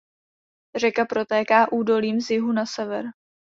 Řeka 0.77 1.05
protéká 1.05 1.71
údolím 1.71 2.21
z 2.21 2.29
jihu 2.29 2.51
na 2.51 2.65
sever. 2.65 3.05